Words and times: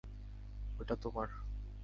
এটা 0.79 0.95
তোমার। 0.95 1.27